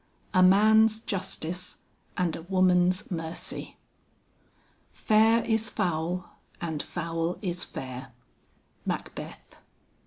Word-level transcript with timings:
A 0.33 0.41
MAN'S 0.41 1.01
JUSTICE 1.01 1.77
AND 2.17 2.35
A 2.35 2.41
WOMAN'S 2.41 3.11
MERCY. 3.11 3.77
"Fair 4.91 5.43
is 5.45 5.69
foul 5.69 6.27
and 6.59 6.81
foul 6.81 7.37
is 7.43 7.63
fair." 7.63 8.11
MACBETH. 8.83 9.57